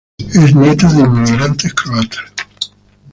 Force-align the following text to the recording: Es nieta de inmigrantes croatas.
Es 0.33 0.55
nieta 0.55 0.91
de 0.91 1.01
inmigrantes 1.01 1.75
croatas. 1.75 2.23